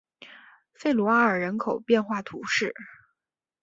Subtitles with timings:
[0.73, 2.73] 弗鲁阿尔人口变化图示